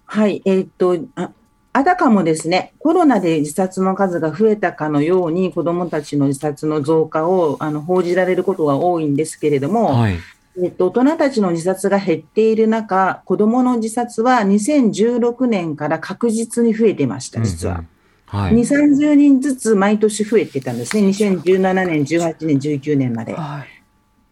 [0.05, 1.31] はい、えーっと、あ
[1.73, 10.17] あたかもですね、コロナで自殺の数が増えたかのように、子どもたちの自殺の増加をあの報じられることが多いんですけれども、はい。
[10.57, 17.75] えっと、大人たちの自殺が減っている中、子どもの自殺は2016年から確実に増えてました、実は。
[17.75, 17.87] うんうん
[18.29, 18.53] はい。
[18.53, 23.33] 2、30人ずつ毎年増えてたんですね、2017年、18年、19年まで。
[23.33, 23.78] はい。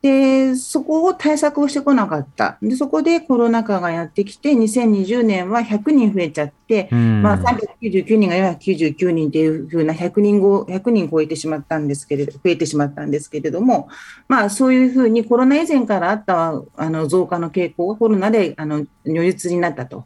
[0.02, 2.58] で、そこを対策をしてこなかった。
[2.62, 13.90] で、そこでコロナ禍がやってきて、2020年は100人増えちゃって、うんまあ、399人が499人っていうふうな100人後、100人超えてしまったんですけれど、増えてしまったんですけれども、
[14.28, 20.06] まあ、そういうふうにコロナ以前からあったあの増加の傾向がコロナであの如実になったと。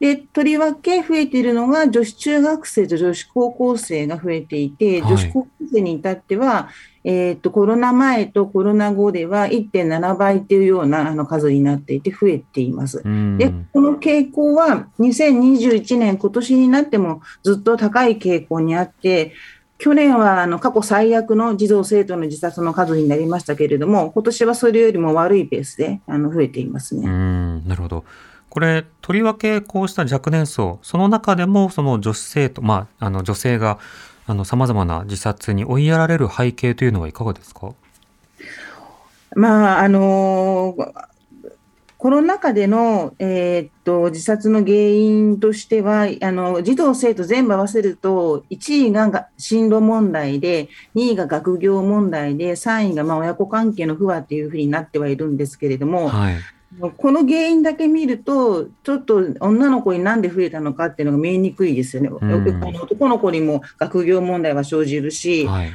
[0.00, 6.68] で、とりわけ増えているのが女子中学生と女子高校生が増えていて、はい女子高校生に至っては、
[7.04, 13.02] えーっと、コロナ前とコロナ後では1.7倍っていうようなあの数になっていて増えています。
[13.04, 19.32] うんで、この傾向は2021年、今年になってもずっと高い傾向にあって、
[19.78, 27.08] 去年はあの過去最悪の児童生徒の自殺の数になりましたけれども、今年はそれよりも悪いペースであの増えていますうね。
[27.08, 28.04] ん、なるほど。
[28.58, 33.78] これ、とりわけこうした若年層、その中でもその女子生徒、まあ、あの女性が、
[34.26, 37.72] あの、様々な自殺に追いやられる背景というのはいかがですか？
[39.36, 40.92] まあ、あのー
[41.98, 56.34] コロナ禍での、えーっと自殺の原因としてはあの、児童・生徒全部合わせると、1位がが進路問題で、2位が学業問題で、3位がまあ親子関係の不和というふうになってはいるんですけれども、はい。
[56.98, 62.08] この原因だけ見ると、ちょっと女の子になんで増えたのかっていうのが見えにくいですよね。
[62.08, 65.72] んあの男の子にも学業問題は生じるし、はい。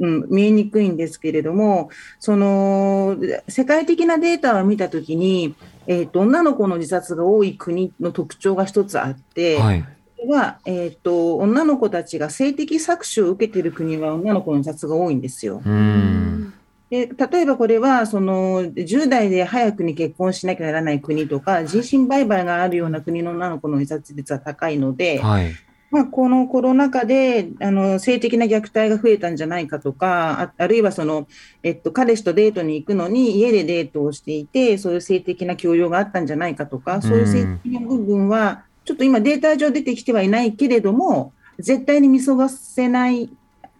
[0.00, 3.16] うん、見えにくいんですけれども、その
[3.48, 5.54] 世界的なデータを見たときに、
[5.86, 9.84] えーと、女の子の自殺が多い国の特徴が一つあって、はい。
[10.26, 15.62] は、えーと、女の子たちが性的搾取を受けている国は女の子の自殺が多いんですよ。
[15.64, 16.43] うん。
[16.90, 25.52] で例えばこれはその10代で早くに結婚しなきゃならない国とか人身売買があるような国の女の子の自殺率は高いので、はい。
[25.94, 31.28] まあ、このコロナ禍であの性的な虐待が増えたんじゃないかとか、ああるいはその、
[31.62, 43.30] えっと、彼氏とデートに行くのに家でデートをしていて、そういう性的な強要があったんじゃないかとか、そういう性的な部分は、ちょっと今、データ上出てきてはいないけれども、絶対に見過ごせない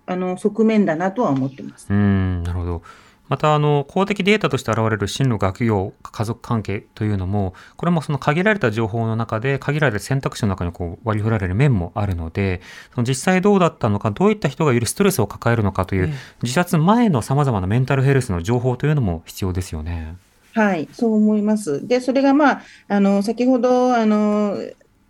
[0.06, 1.86] あの側面だなとは思ってます。
[1.90, 2.82] うん、なるほど。
[3.28, 12.60] また、あの、公的データとして現れる進路学業、家族関係というのも、これもその限られた情報の中で、限られた選択肢の中にこう割り振られる面もあるので、
[12.94, 16.12] その実際どうだったのか、どういった人がよりストレスを抱えるのかという、
[16.42, 20.16] 自殺前の様々なメンタルヘルスの情報というのも必要ですよね。
[20.52, 21.86] はい、そう思います。
[21.86, 24.56] で、それがまあ、あの、先ほど、あの、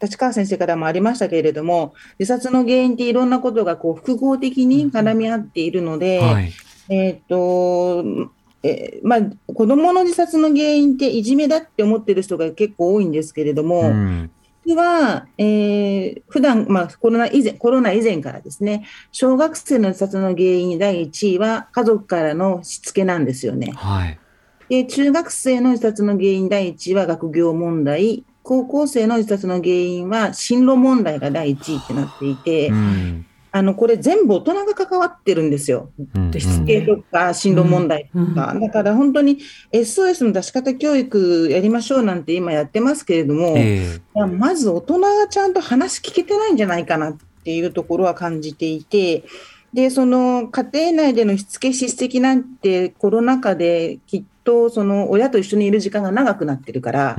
[0.03, 6.53] 立川先生からもありましたけれども、自殺の原因っていろんなことがこう複合的に絡み合っているので、はい。
[6.89, 8.05] えっ、と、
[8.63, 9.21] えーまあ、
[9.53, 14.31] 子供の自殺の原因っていじめだって思ってる人が結構多いんですけれども、うん。
[14.67, 23.73] 実は、えー、普段、まあ、コロナ以前、コロナ以前からですね、小学生の自殺の原因第1位は家族からのしつけなんですよね。
[23.77, 24.19] はい。
[24.71, 33.27] で、中学生の自殺の原因第1位は学業問題、高校生の自殺の原因は進路問題が第1位ってなっていて、うん。
[33.57, 35.91] あのこれ全部大人が関わってるんですよ。
[36.15, 36.33] うん。
[36.33, 39.39] しつけとか進路問題とか、だから本当に
[39.73, 49.25] SOS の出し方教育やりましょうなんて今やってますけれども、えいやまず大人がちゃんと話聞けてないんじゃないかなっていうところは感じていて、
[49.73, 57.17] でその家庭内でのしつけ、しつけなんてコロナ禍できっとその親と一緒にいる時間が長くなってるから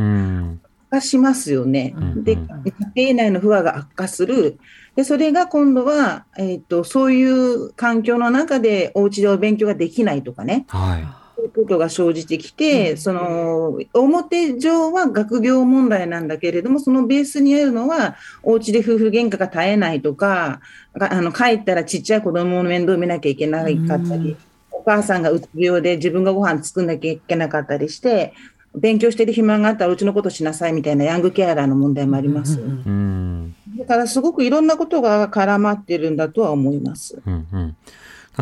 [0.95, 1.93] 化しますよね。
[1.95, 2.47] うんでうん
[2.95, 4.58] 家庭内の不和が悪化する。
[4.95, 11.25] でそれが今度は、えー、とそういう環境の中でお家でお勉強ができないとかね、はい。
[11.36, 20.62] そういうことが生じてきて、その表上は学業問題なんだけれども、そのベースにあるのは、お家で夫婦喧嘩が絶えないとか、
[20.93, 24.38] があの帰ったらちっちゃい子供の面倒を見なきゃいけなかったり、
[24.71, 28.34] お母さんがうつ病で自分がご飯作んなきゃいけなかったりして、
[28.77, 32.59] 勉強してる暇があったらうちのことしなさいみたいなヤングケアラーの問題もあります。
[32.59, 37.21] うんだからすごくいろんなことが絡まってるんだとは思います。
[37.25, 37.75] うんうん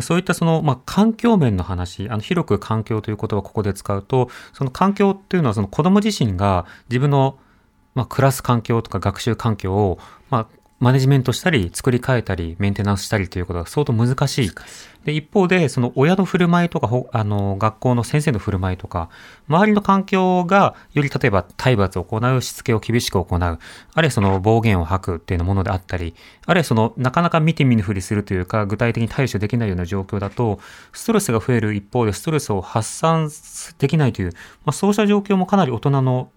[0.02, 7.38] そういったその、まあ、環境面の話、あの、広く環境という言葉をここで使うと、その環境っていうのはその子供自身が自分の、
[7.94, 10.46] まあ、暮らす環境とか学習環境を、まあ、
[10.80, 14.50] マネジメントしたり、作り変えたり、メンテナンスしたりということが相当難しい。
[15.04, 19.08] で、一方で、その親の振る舞いとか、あの、学校の先生の振る舞いとか、
[19.48, 23.58] 周りの環境が、より例えば体罰を行う、しつけを厳しく行う、あ
[24.00, 26.14] るいはその暴言を吐くっていうものであったり、
[26.46, 30.58] あるいはその、なかなか見て見ぬふりするというか、具体的に対処できないような状況だと、
[30.92, 33.30] ストレスが増える一方で、ストレスを発散
[33.78, 34.32] できないという、
[34.64, 36.30] まあ、そうした状況もかなり大人の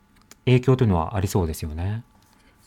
[0.46, 2.04] 影響というのはありそうですよね。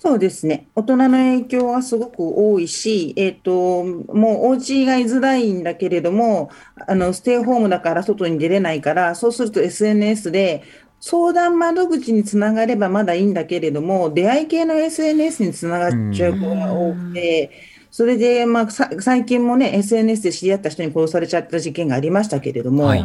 [0.02, 0.66] そうですね。
[0.74, 6.50] 大人の影響はすごく多いし、えっ、と、もうお家が居づらいんだけれども、
[6.88, 10.62] あの、ステイホームだから外に出れないから、そうすると SNS で、
[11.00, 17.50] 相談窓口につながればまだいいんだけれども、出会い系の SNS につながっちゃう子が多くて、
[17.90, 23.04] それで、まあ、最近もね、SNS で知り合った人に殺されちゃった事件がありましたけれども、はい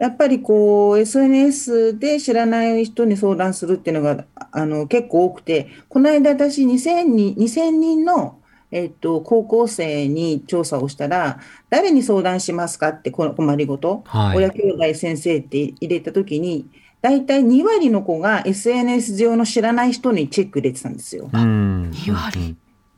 [0.00, 8.38] やっぱりこう SNS で知らない人に相談するっていうのがあの結構多くて、この間私2000人 ,2000 人の、
[8.70, 16.70] えっと、高校生に調査をしたら、誰に相談しますかってこの困りごと、はい親兄弟先生って入れたときに、
[17.02, 21.28] 大体2割の子が SNS 上の知らない人にチェック入れてたんですよ。
[21.30, 21.90] うん。
[21.90, 22.56] 2割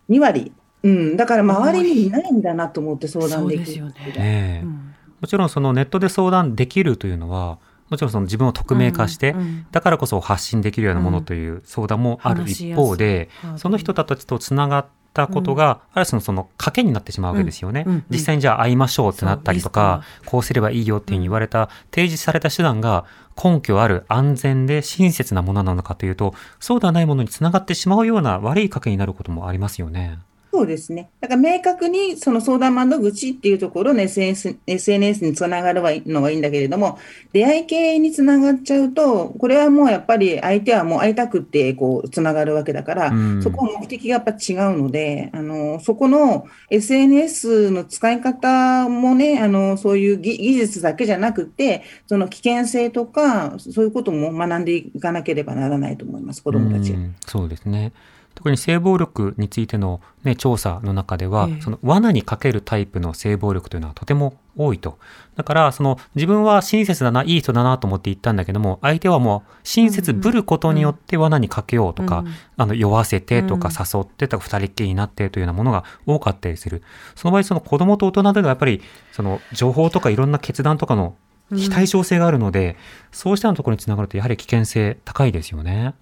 [0.08, 0.52] 2割。
[0.84, 3.66] うん、だから周りにいないんだなと思って相談できる。
[3.66, 3.94] そうですよね。
[4.16, 4.81] ええうん
[5.22, 7.58] もちろんそのネットで相談できるというのは、
[7.88, 9.66] もちろんその自分を匿名化して、うんうん。
[9.70, 17.84] だからこそ発信できるようなものという相談もある一方で、話しやすいその人たちとつながったことが、ある種のその賭けになってしまうわけですよね。
[17.86, 23.04] うんうん実際にじゃあ会いましょうってなったりとか、こうすればいいよっていうふうに言われた、提示された手段が
[23.40, 30.18] 根拠ある安全で親切なものなのかというと、そうではないものにつながってしまうような悪い賭けになることもありますよね。
[30.54, 31.08] そうですね。
[31.18, 36.98] だから明確にその相談窓口っていうところの SNS, SNS につながるのはいいんだけれども、
[37.32, 56.98] 出会い系につながっちゃうと、これはもうやっぱり相手はもう会いたくってこうつながるわけだから、うんそこは目的がやっぱ違うので、あのそこの SNS の使い方もね、あのそういう技技術だけじゃなくて、その危険性とか、そういうことも学んでいかなければならないと思います、子どもたちは。
[56.98, 57.92] うんそうですね。
[58.34, 64.98] 特に性暴力についての、ね、調査の中では、ええその罠にかけるタイプの性暴力というのはとても多いと。
[65.36, 76.82] だから、その自分は親切だな、いい人だなと思って言ったんだけども、相手はもう親切ぶることによって罠にかけようとか、うんあの、酔わせてとかうん誘ってとか二人っきりになってというようなものが多かったりする。
[77.14, 81.16] その場合、その子供と大人ではやっぱり、その情報とかいろんな決断とかの
[81.54, 82.76] 非対称性があるので、
[83.10, 85.94] そうしたところにつながるとやはり危険性高いですよね。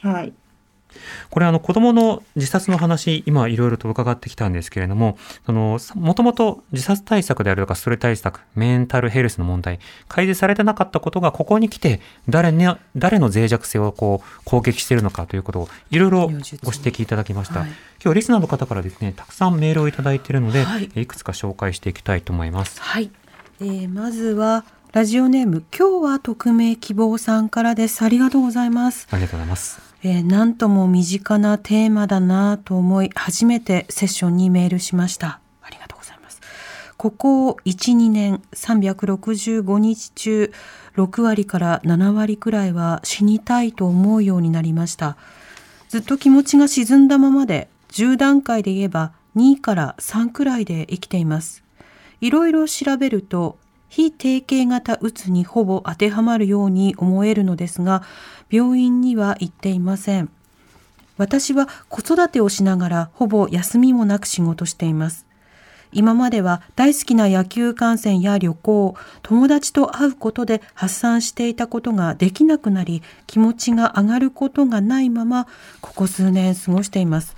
[0.00, 0.32] はい。
[1.30, 9.78] これあの子供の自殺の話、今いろいろと伺ってきたんですけれども、あの、もともと自殺対策であるとかストレス対策、メンタルヘルスの問題、
[10.08, 17.60] 改善されてなかったことがここに来て、誰に、誰の脆弱性をこう攻撃しているのかということをいろいろご指摘いただきました。
[17.60, 17.72] はい
[18.04, 22.80] 今日リスナーの方からですね、たくさんメールをいただいているので、はいいくつか紹介していきたいと思います。
[22.82, 23.12] はい、
[23.60, 29.91] えーまずはラジオネーム今日は匿名希望さんからですありがとうございます、ありがとうございます。
[30.04, 35.38] えーなんとも身近なテーマだなと思い初めてセッションにメールしました。
[35.62, 36.40] ありがとうございます。
[36.96, 40.52] ここを12年365日中
[40.96, 45.16] 6割から7割くらいは死にたいと思うようになりました。
[45.88, 51.62] ずっと気持ちが沈んだままで10段階で言えば2から3くらいで生きています。
[52.20, 53.58] いろいろ調べると
[53.92, 58.02] 非定型型うつにほぼ当てはまるように思えるのですが
[58.50, 60.30] 病院には行っていません
[61.18, 65.26] 私は子育てをしながらほぼ休みもなく仕事しています
[65.92, 75.46] 今までは大好きな野球観戦や旅行、友達と会うことで発散していたことができなくなり、気持ちが上がることがないまま、
[75.82, 77.36] ここ数年過ごしています。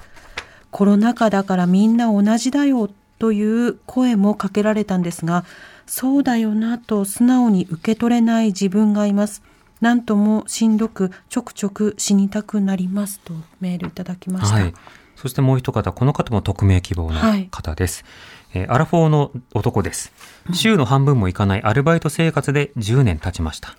[0.71, 5.45] コロナ禍だからみんな同じだよという声もかけられたんですが、
[5.87, 9.43] そうだよなと素直に受け取れない自分がいます。
[9.81, 14.57] なんともしんどくちょくちょく死にたくなりますとメールいただきました。
[14.57, 14.75] はい。
[15.17, 17.21] そしてもう一方、この方も匿名希望の
[17.51, 18.05] 方です。
[18.53, 20.13] えーアラフォーの男です。
[20.53, 23.77] 週の半分もいかないアルバイト生活で10年経ちました。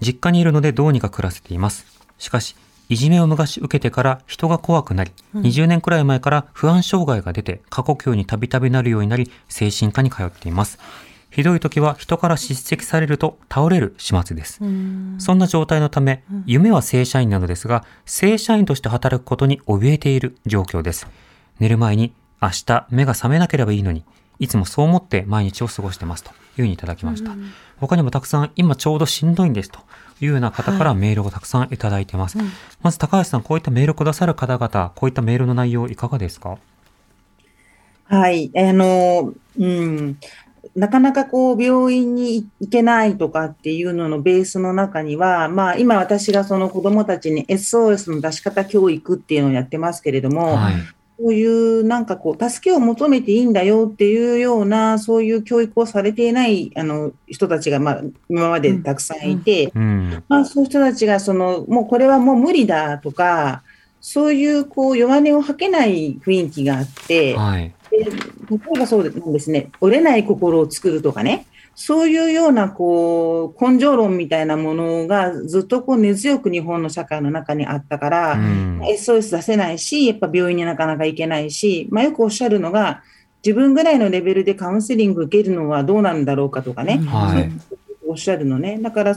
[0.00, 1.86] 実家にいるのでどうにか暮らせています。
[2.18, 2.56] しかし、
[2.88, 10.78] いじめを昔受けてから人が怖くなり、20年くらい前から不安障害が出て過呼吸にたびたびなるようになり、精神科に通っています。
[11.36, 14.58] ひどい時は人から叱責されると倒れる始末です。
[15.18, 21.06] そんな状態のため、夢は正社員なのですが、正社員として働くことに怯えている状況です。
[21.60, 24.02] 寝る前に、明日目が覚めなければいいのに、
[24.38, 27.32] いつもそう思って毎日を過ごしてますというふうにいただきました。
[27.80, 29.80] 他にもたくさん、今ちょうどしんどいんですと
[30.22, 32.38] いうような方からメールをたくさんいただいてます。
[32.80, 36.56] まず高橋さん、こういったメールをくださる方々、こういったメールの内容いかがですか？
[38.08, 40.16] はい、あの、うん、
[40.74, 50.74] なかなかこう病院に行けないとかっていうののベースの中には、まあ今私がその子供たちに SOS の出し方教育っていうのをやってますけれども、はい。
[51.18, 60.24] そういうなんかこう助けを求めていいんだよっていうようなそういう教育をされていないあの人たちがまあ今までたくさんいて、うん。
[60.28, 63.62] まあ、そういう人たちがそのもうこれはもう無理だとか
[64.00, 67.74] そういうこう弱音を吐けない雰囲気があって、はい。
[67.90, 68.10] で例
[68.76, 78.80] えばそうなんですね折れない心を作るとかねそういうようなこう根性論みたいなものがずっとこう根強く日本の社会の中にあったから、うん。
[78.80, 83.02] SOS 出せないしやっぱ病院になかなか行けないし、まあ、よくおっしゃるのが
[83.44, 87.52] 自分ぐらいのレベルでカウンセリング受けるのはどうなんだろうかとかね、はい。
[88.06, 88.78] おっしゃるのね。
[88.80, 89.16] だから、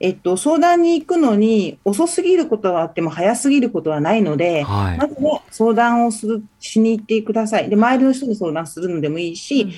[0.00, 7.68] えっと、相談に行くのに遅すぎることはあっても早すぎることはないので、はいまずは相談をするしに行ってください。
[7.68, 9.68] で、周りの人に相談するのでもいいし、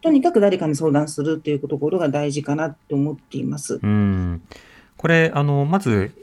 [0.00, 3.80] とにかく誰かに相談するというところが大事かなと思っています。
[3.82, 4.42] うん。
[5.02, 6.14] これ、あの、まず、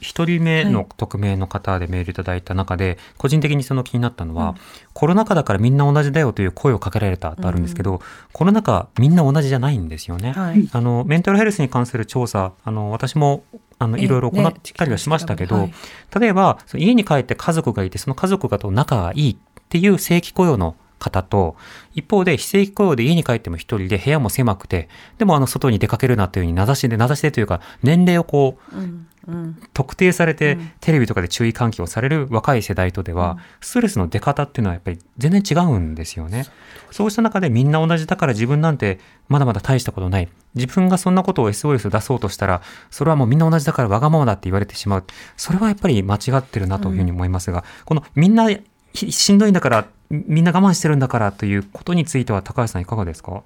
[0.00, 0.88] 一人目のはい。
[0.96, 4.54] 匿名の方でメールいただいた中で、個人的にその気になったのは、
[4.94, 8.00] コロナ禍だからみんな同じだよという声をかけられたとあるんですけど、
[8.32, 10.32] コロナ禍みんな同じじゃないんですよね。
[10.32, 10.66] はい。
[10.72, 13.44] あの、メンタルヘルスに関する調査、あの、私も、
[13.78, 15.74] あの、ええいろいろ行ねったりはしましたけど、はい。
[16.18, 19.36] 例えば、家に帰って家族がいて、その家族がと仲がいいっ
[19.68, 21.56] ていう正規雇用の方と、
[21.94, 24.88] 一方で非正規雇用で家に帰っても一人で部屋も狭くて、
[25.18, 36.46] でもあの外に出かけるなというように名指しで、名指しでというか、年齢をこう、うんうん特定されて、うんテレビとかで注意喚起をされる若い世代とでは、ストレスの出方っていうのはやっぱり全然違うんですよね。
[36.92, 40.28] そうした中でみんな同じだから自分なんてまだまだ大したことない。
[40.54, 45.04] 自分がそんなことを SOS 出そうとしたら、それはもうみんな同じだからわがままだって言われてしまう。
[45.36, 48.60] それはやっぱり間違ってるなというふうに思いますが、このみんなひ
[48.96, 53.42] しんどいんだから、みんな我慢してるんだからということについては高橋さんいかがですか？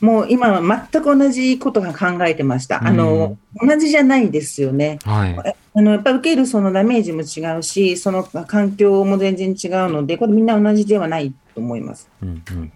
[0.00, 2.82] もう今は全く同じことが考えてました。
[2.82, 4.98] あの、同じじゃないですよね。
[5.04, 5.54] はい。
[5.74, 12.08] あのやっぱり受けるそのダメージも違うし、その環境も全然違うので、これみんな同じではないと思います。
[12.22, 12.72] うんうん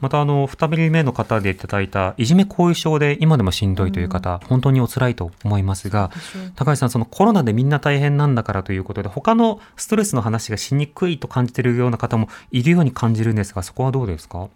[0.00, 6.10] またあの2人目の方でいただいたいじめ後遺症で今でもしんどいという方、本当にお辛いと思いますが
[6.56, 14.48] 高橋さんそのコロナでみんな大変なんだからということで他のストレスの話がしにくいと感じているような方もいるように感じるんですがそこはどうですか？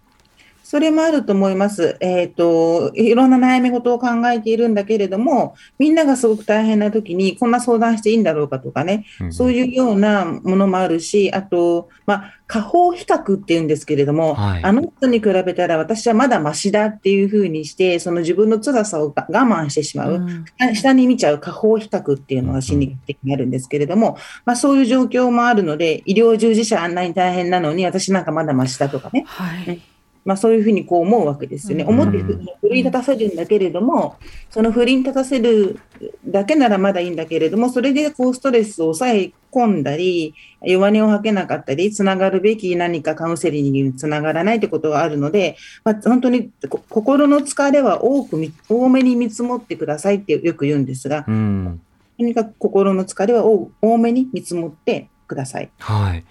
[0.64, 1.98] それもあると思います。
[2.00, 20.14] えっ、と、いろんな悩み事を考えているんだけれども、みんながすごく大変な時に、こんな相談していいんだろうかとかね、うんそういうようなものもあるし、あと、まあ、下方比較っていうんですけれども、はいあの人に比べたら私はまだマシだっていうふうにして、その自分の辛さを我慢してしまう。
[20.14, 20.44] うん
[20.74, 29.80] 下に見ちゃう下方比較っていうのが心理学的にあるんですけれども、まあ、そういう状況もあるので、医療従事者あんなに大変なのに、私なんかまだマシだとかね、はい。
[30.24, 31.84] まあ、そういうふうにこう思うわけですよね。
[31.84, 34.16] うん思って奮い立たせるんだけれども、
[34.50, 35.78] その奮い立たせる
[36.26, 51.80] だけならまだいいんだけれども、それでこうストレスを抑え込んだり、弱音を吐けなかったり、つながるべき何かカウンセリングにつながらないってことがあるので、まあ、本当にこ心の疲れは多くみ多めに見積もってくださいってよく言うんですが、うん
[52.16, 55.70] とにかく心の疲れは多多めに見積もってください。
[55.78, 56.24] はい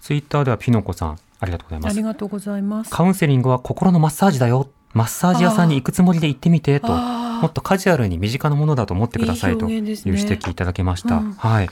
[0.00, 1.92] ツイッターではピノコさんありがとうございます。
[1.92, 2.90] ありがとうございます。
[2.90, 4.68] カウンセリングは心のマッサージだよ。
[4.92, 6.88] マッサージ屋さんに行くつもりで行ってみてと。
[6.88, 11.16] もっとカジュアルに身近なものだと思ってくださいという指摘いただきました。
[11.16, 11.32] うん。
[11.32, 11.68] はい。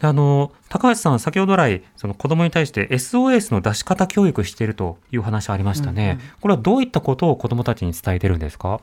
[0.00, 8.82] であの高橋さん、先ほど来、その子供に対して SOS の出し方教育しているという話ありましたね、これはどういったことを子供たちに伝えてるんですか？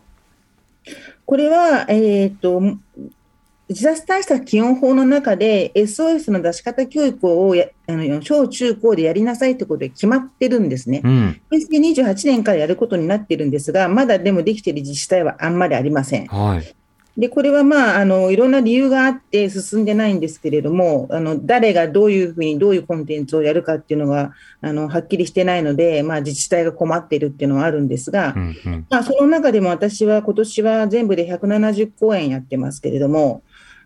[1.26, 2.62] これは、えっ、と、
[3.70, 11.02] 自殺対策基本法の中で SOS の出し方教育をやあの小中高でやりなさいということで決まってるんですね。
[11.04, 11.42] うん。
[11.50, 16.28] 平成28年からやることになってるんですが、まだでもできている自治体はあんまりありません。
[16.28, 16.76] はい。
[17.16, 28.88] で、これはまあ、あの、いろんな理由があって進んでないんですけれども、あの、誰がどういうふうにどういうコンテンツをやるかっていうのが、あの、はっきりしてないので、まあ、自治体が困っているっていうのはあるんですがう、んうん。
[28.90, 33.44] まあ、その中でも私は今年は全部で170公演やってますけれども、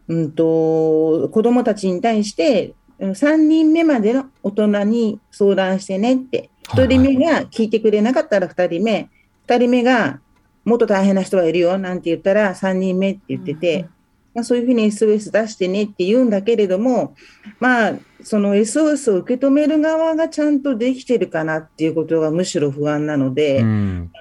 [0.07, 9.09] うんと、子供たちに対して、うん3人目までの大人に相談してねって、1人目が聞いてくれなかったら2人目、
[9.47, 10.19] 2人目が
[10.65, 13.87] もっと大変な人がいるよなんて言ったら3人目って言ってて、
[14.33, 17.15] まあ、そういうふうに SOS 出してねって言うんだけれども、
[17.59, 23.67] まあ、その SOS を受け止める側がちゃんとできてるかなっていうことがむしろ不安なので、うん。
[23.67, 24.11] うん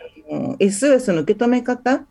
[0.58, 2.04] SOS の受け止め方、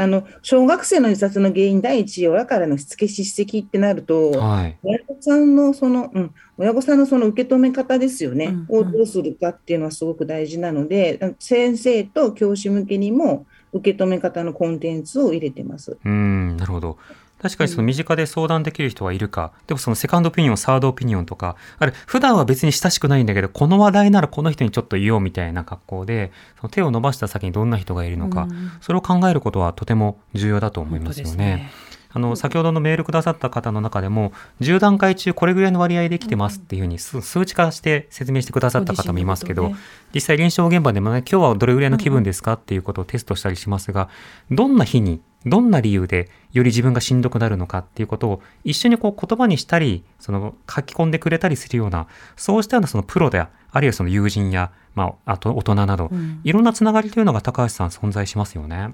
[0.00, 4.78] あの小学生の自殺の原因第一位は親からのしつけ叱責ってなると、はい。
[4.82, 15.98] 親御さんのその、うん、親御さんのその受け止め方ですよね、うんをどうするかっていうのはすごく大事なので、先生と教師向けにも受け止め方のコンテンツを入れてます。
[16.04, 16.98] うん、なるほど。
[17.40, 28.72] 確かにその身近で相談できる人はいるか、でもそのセカンドオピニオン、サードオピニオンとか、あれ、普段は別に親しくないんだけど、この話題ならこの人にちょっと言おうみたいな格好で、その手を伸ばした先にどんな人がいるのか、うん。
[28.80, 31.70] それを考えることはとても重要だと思いますよ本当ですね。
[32.12, 39.72] あの、先ほどのメールくださった方の中でも、10段階中これぐらいの割合できてますっていうふうに数数値化して説明してくださった方もいますけど、
[40.12, 44.08] 実際臨床現場でもね、今日はどれぐらいの気分ですかっていうことをテストしたりしますが、
[44.50, 56.40] どんな日に、どんな理由でより自分がしんどくなるのかっていうことを一緒にこう言葉にしたり、その書き込んでくれたりするような、そうしたようなそのプロで、あるいはその友人や、まあ、あと大人など、うん。
[56.44, 58.92] いろんなつながりというのが高橋さん存在しますよね。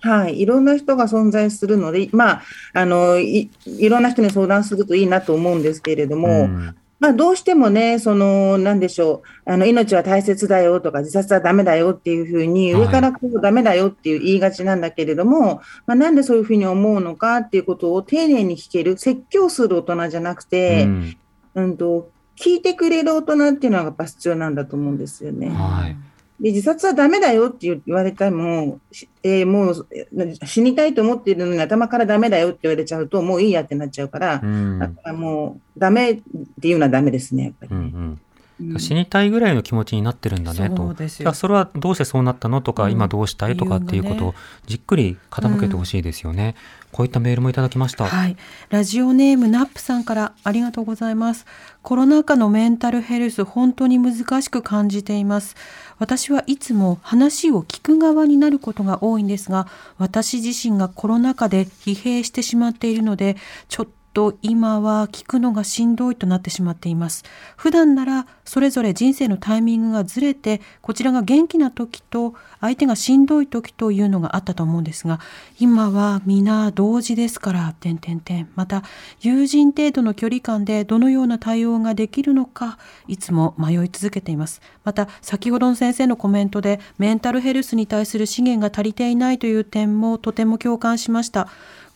[0.00, 2.42] はい、いろんな人が存在するので、まあ、
[2.72, 21.16] あのいいろんな人に相談するといいなと思うんですけれども、うんまあ、どうしてもね、その、なんでしょう、あの、命は大切だよとか、自殺はダメだよっていうふうに、はい上からこうダメだよっていう言いがちなんだけれども、まあ、なんでそういうふうに思うのかっていうことを丁寧に聞ける、説教する大人じゃなくて、うん
[21.54, 25.50] うんと、聞いてくれる大人っていうのがやっぱ必要なんだと思うんですよね。
[25.50, 25.96] はい。
[26.40, 28.80] で、自殺はダメだよって言われたらも
[29.22, 34.78] えーもうえー死にたいと思っているのに頭からダメだよって言われちゃうと、もういいやってなっちゃうからう、ん。
[34.78, 36.20] だからもう、ダメっ
[36.60, 37.74] ていうのはダメですね、やっぱり。
[37.74, 37.76] ね。
[37.76, 38.20] うん
[38.60, 38.72] うん。
[38.72, 38.80] うん。
[38.80, 41.24] 死にたいぐらいの気持ちになってるんだねそとうですよ。
[41.24, 42.92] じゃあそれはどうしてそうなったのとか、うん。
[42.92, 44.34] 今どうしたいとかっていうことを
[44.66, 46.54] じっくり傾けてほしいですよね、
[46.92, 48.36] こういったメールもいただきました、はい。
[48.70, 51.46] ラジオネームナップさんからありがとうございます。
[51.82, 55.56] コロナ禍のメンタルヘルス、本当に難しく感じています。
[55.98, 59.68] 私はいつも話を聞く側になることが多いんですが、
[59.98, 63.36] 私自身がコロナ禍で疲弊してしまっているので、
[63.68, 63.86] ちょっ
[64.18, 67.22] と今は聞くのがしんどいとなってしまっています。
[67.56, 75.20] 普段ならそれぞれ人生のタイミングがずれて、こちらが元気な時と相手がしんどい時というのがあったと思うんですが、
[75.60, 78.48] 今は皆同時ですから、点点点。
[78.56, 78.82] また、
[79.20, 84.60] 友人程度の距離感でどのような対応ができるのか、いつも迷い続けています。
[84.82, 91.46] また、先ほどの先生のコメントで、メンタルヘルスに対する資源が足りていないという点もとても共感しました。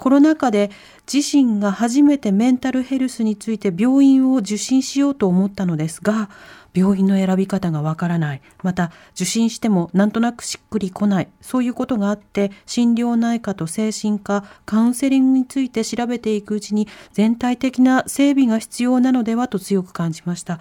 [0.02, 0.72] コロナ禍で
[1.10, 6.28] 自身が初めてメンタルヘルスについて病院を受診しようと思ったのですが、
[6.74, 8.42] 病院の選び方がわからない。
[8.64, 11.28] また、受診してもなんとなくしっくりこない。
[11.40, 20.58] そういうことがあって、心療内科と精神科、カウンセリングについて調べていくうちに、全体的な整備が必要なのではと強く感じました。